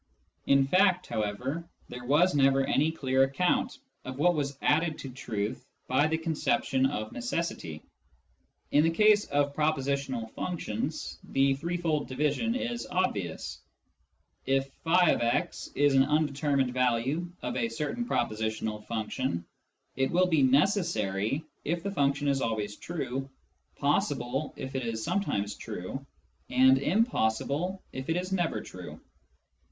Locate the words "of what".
4.03-4.33